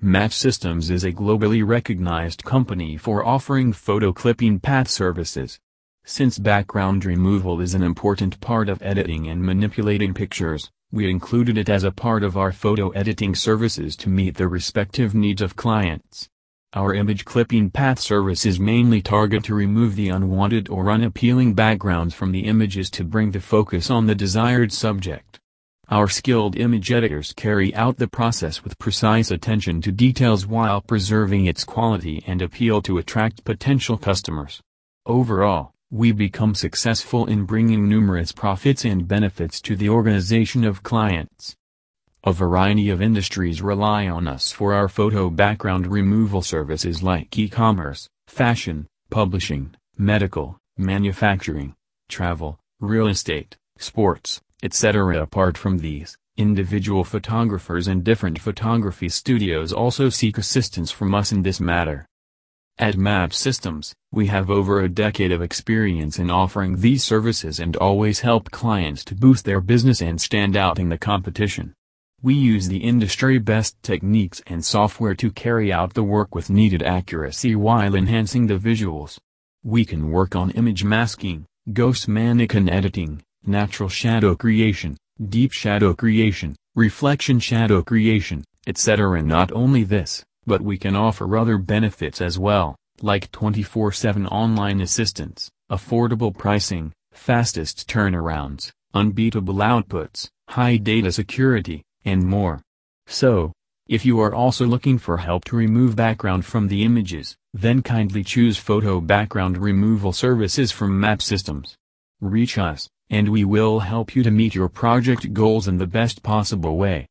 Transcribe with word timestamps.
Map 0.00 0.32
Systems 0.32 0.90
is 0.90 1.02
a 1.02 1.12
globally 1.12 1.66
recognized 1.66 2.44
company 2.44 2.96
for 2.96 3.26
offering 3.26 3.72
photo 3.72 4.12
clipping 4.12 4.60
path 4.60 4.86
services. 4.86 5.58
Since 6.04 6.38
background 6.38 7.04
removal 7.04 7.60
is 7.60 7.74
an 7.74 7.82
important 7.82 8.40
part 8.40 8.68
of 8.68 8.80
editing 8.80 9.26
and 9.26 9.42
manipulating 9.42 10.14
pictures, 10.14 10.70
we 10.92 11.10
included 11.10 11.58
it 11.58 11.68
as 11.68 11.82
a 11.82 11.90
part 11.90 12.22
of 12.22 12.36
our 12.36 12.52
photo 12.52 12.90
editing 12.90 13.34
services 13.34 13.96
to 13.96 14.08
meet 14.08 14.36
the 14.36 14.46
respective 14.46 15.16
needs 15.16 15.42
of 15.42 15.56
clients. 15.56 16.28
Our 16.74 16.94
image 16.94 17.24
clipping 17.24 17.72
path 17.72 17.98
service 17.98 18.46
is 18.46 18.60
mainly 18.60 19.02
target 19.02 19.42
to 19.44 19.54
remove 19.56 19.96
the 19.96 20.10
unwanted 20.10 20.68
or 20.68 20.92
unappealing 20.92 21.54
backgrounds 21.54 22.14
from 22.14 22.30
the 22.30 22.44
images 22.44 22.88
to 22.90 23.04
bring 23.04 23.32
the 23.32 23.40
focus 23.40 23.90
on 23.90 24.06
the 24.06 24.14
desired 24.14 24.70
subject. 24.70 25.37
Our 25.90 26.08
skilled 26.08 26.54
image 26.54 26.92
editors 26.92 27.32
carry 27.32 27.74
out 27.74 27.96
the 27.96 28.08
process 28.08 28.62
with 28.62 28.78
precise 28.78 29.30
attention 29.30 29.80
to 29.80 29.90
details 29.90 30.46
while 30.46 30.82
preserving 30.82 31.46
its 31.46 31.64
quality 31.64 32.22
and 32.26 32.42
appeal 32.42 32.82
to 32.82 32.98
attract 32.98 33.44
potential 33.44 33.96
customers. 33.96 34.60
Overall, 35.06 35.72
we 35.90 36.12
become 36.12 36.54
successful 36.54 37.24
in 37.24 37.46
bringing 37.46 37.88
numerous 37.88 38.32
profits 38.32 38.84
and 38.84 39.08
benefits 39.08 39.62
to 39.62 39.76
the 39.76 39.88
organization 39.88 40.62
of 40.62 40.82
clients. 40.82 41.56
A 42.22 42.34
variety 42.34 42.90
of 42.90 43.00
industries 43.00 43.62
rely 43.62 44.08
on 44.08 44.28
us 44.28 44.52
for 44.52 44.74
our 44.74 44.88
photo 44.88 45.30
background 45.30 45.86
removal 45.86 46.42
services 46.42 47.02
like 47.02 47.38
e-commerce, 47.38 48.10
fashion, 48.26 48.86
publishing, 49.08 49.74
medical, 49.96 50.58
manufacturing, 50.76 51.74
travel, 52.10 52.58
real 52.78 53.06
estate, 53.06 53.56
sports, 53.78 54.42
etc. 54.62 55.22
Apart 55.22 55.56
from 55.56 55.78
these, 55.78 56.16
individual 56.36 57.04
photographers 57.04 57.88
and 57.88 58.04
different 58.04 58.38
photography 58.40 59.08
studios 59.08 59.72
also 59.72 60.08
seek 60.08 60.38
assistance 60.38 60.90
from 60.90 61.14
us 61.14 61.32
in 61.32 61.42
this 61.42 61.60
matter. 61.60 62.06
At 62.78 62.96
Map 62.96 63.32
Systems, 63.32 63.92
we 64.12 64.28
have 64.28 64.50
over 64.50 64.80
a 64.80 64.88
decade 64.88 65.32
of 65.32 65.42
experience 65.42 66.18
in 66.18 66.30
offering 66.30 66.76
these 66.76 67.02
services 67.02 67.58
and 67.58 67.74
always 67.76 68.20
help 68.20 68.52
clients 68.52 69.04
to 69.06 69.16
boost 69.16 69.44
their 69.44 69.60
business 69.60 70.00
and 70.00 70.20
stand 70.20 70.56
out 70.56 70.78
in 70.78 70.88
the 70.88 70.96
competition. 70.96 71.74
We 72.22 72.34
use 72.34 72.68
the 72.68 72.78
industry 72.78 73.38
best 73.38 73.82
techniques 73.82 74.42
and 74.46 74.64
software 74.64 75.14
to 75.16 75.32
carry 75.32 75.72
out 75.72 75.94
the 75.94 76.04
work 76.04 76.36
with 76.36 76.50
needed 76.50 76.84
accuracy 76.84 77.56
while 77.56 77.96
enhancing 77.96 78.46
the 78.46 78.58
visuals. 78.58 79.18
We 79.64 79.84
can 79.84 80.10
work 80.10 80.36
on 80.36 80.52
image 80.52 80.84
masking, 80.84 81.46
ghost 81.72 82.06
mannequin 82.06 82.68
editing, 82.68 83.22
natural 83.48 83.88
shadow 83.88 84.34
creation, 84.34 84.96
deep 85.28 85.52
shadow 85.52 85.94
creation, 85.94 86.54
reflection 86.74 87.40
shadow 87.40 87.82
creation, 87.82 88.44
etc. 88.66 89.18
And 89.18 89.26
not 89.28 89.50
only 89.52 89.82
this, 89.82 90.24
but 90.46 90.60
we 90.60 90.78
can 90.78 90.94
offer 90.94 91.36
other 91.36 91.58
benefits 91.58 92.20
as 92.20 92.38
well, 92.38 92.76
like 93.02 93.32
24-7 93.32 94.30
online 94.30 94.80
assistance, 94.80 95.50
affordable 95.70 96.36
pricing, 96.36 96.92
fastest 97.12 97.88
turnarounds, 97.88 98.70
unbeatable 98.94 99.54
outputs, 99.54 100.28
high 100.48 100.76
data 100.76 101.10
security, 101.12 101.82
and 102.04 102.24
more. 102.24 102.60
So, 103.06 103.52
if 103.88 104.04
you 104.04 104.20
are 104.20 104.34
also 104.34 104.66
looking 104.66 104.98
for 104.98 105.16
help 105.16 105.44
to 105.46 105.56
remove 105.56 105.96
background 105.96 106.44
from 106.44 106.68
the 106.68 106.84
images, 106.84 107.36
then 107.54 107.82
kindly 107.82 108.22
choose 108.22 108.58
Photo 108.58 109.00
Background 109.00 109.56
Removal 109.56 110.12
Services 110.12 110.70
from 110.70 111.00
Map 111.00 111.22
Systems. 111.22 111.74
Reach 112.20 112.58
us, 112.58 112.88
and 113.10 113.28
we 113.28 113.44
will 113.44 113.78
help 113.80 114.16
you 114.16 114.22
to 114.22 114.30
meet 114.30 114.54
your 114.54 114.68
project 114.68 115.32
goals 115.32 115.68
in 115.68 115.78
the 115.78 115.86
best 115.86 116.22
possible 116.22 116.76
way. 116.76 117.06